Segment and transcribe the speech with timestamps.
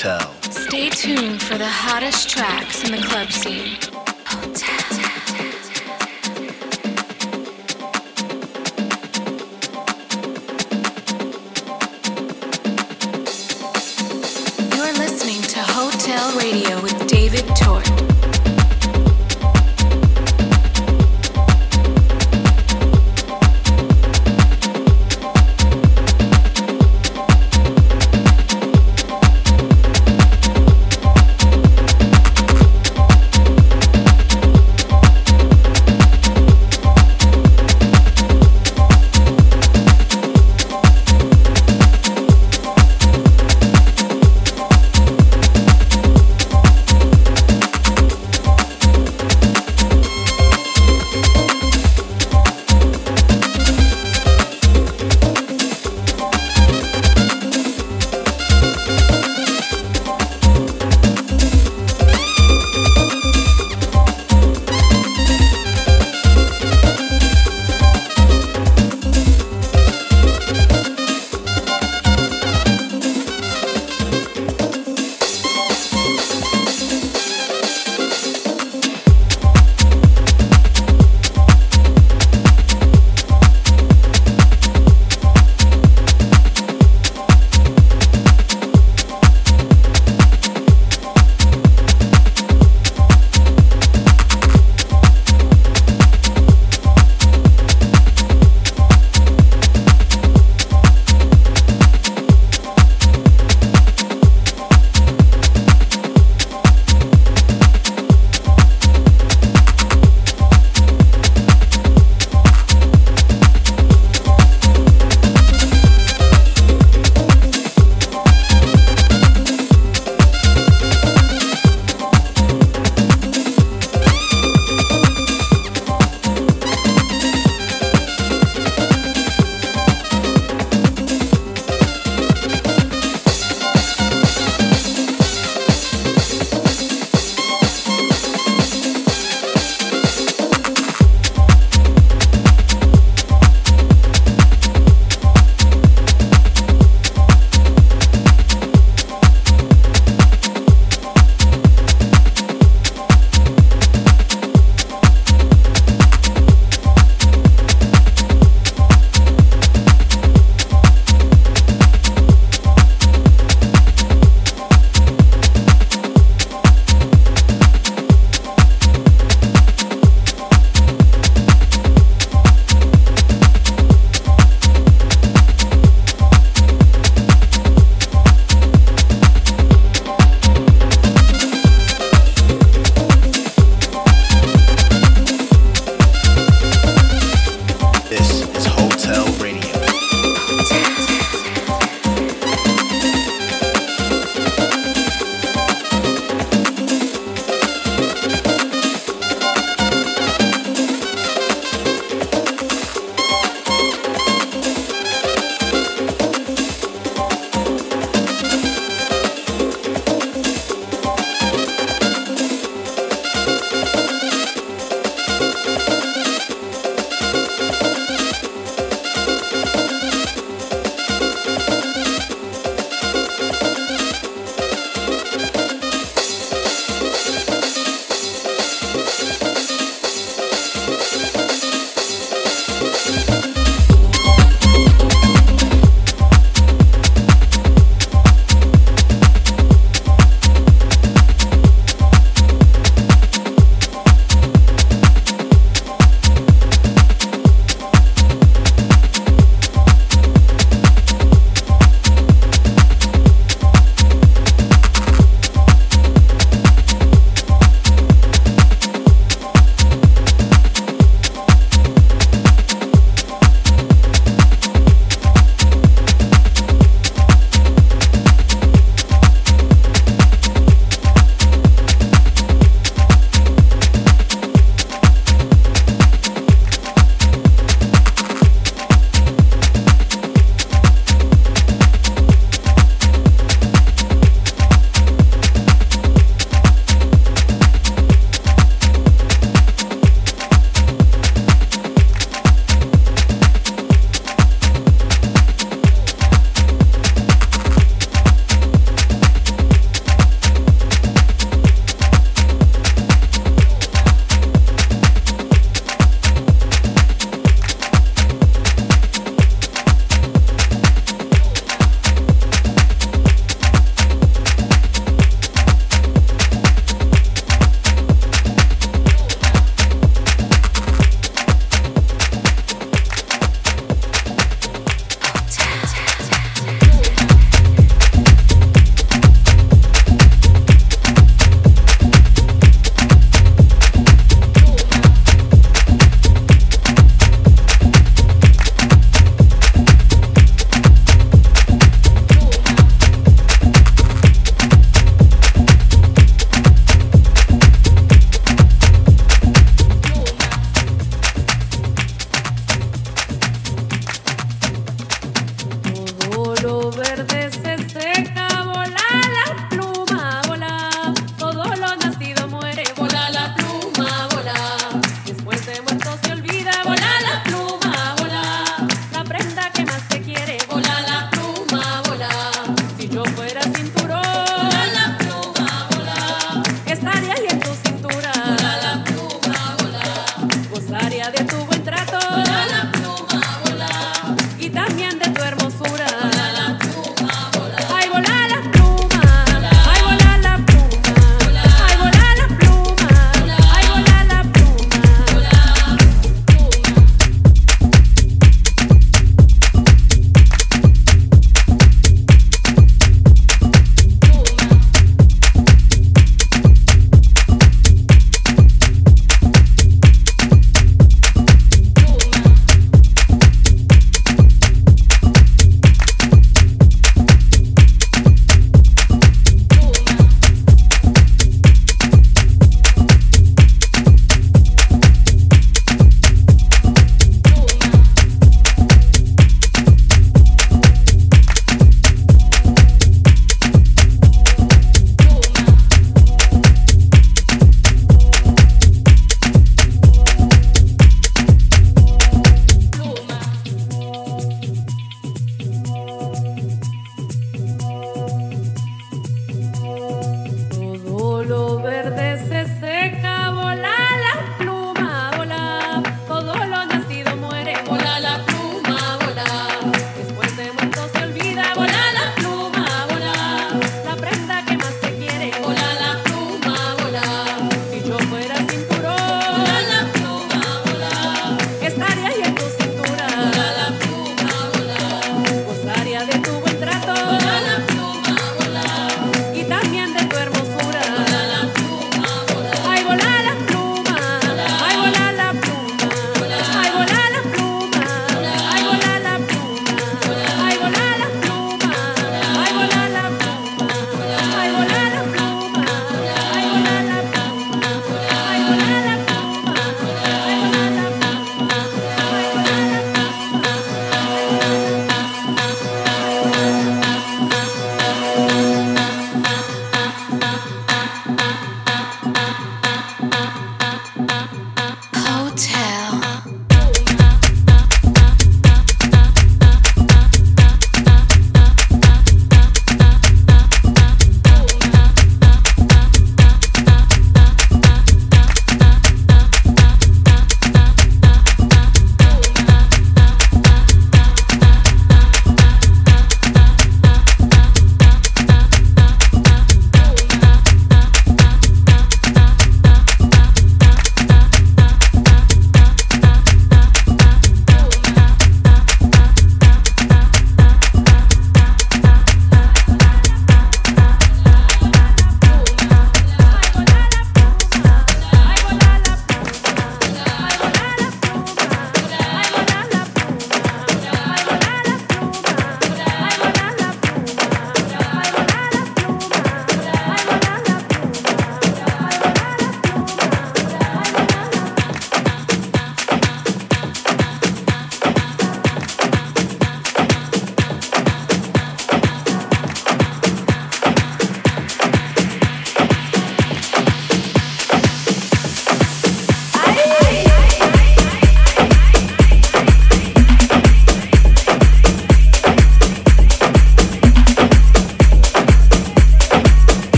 [0.00, 0.32] Hotel.
[0.50, 3.76] Stay tuned for the hottest tracks in the club scene.
[4.24, 4.80] Hotel.
[14.74, 17.99] You're listening to Hotel Radio with David Tort.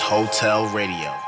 [0.00, 1.27] Hotel Radio.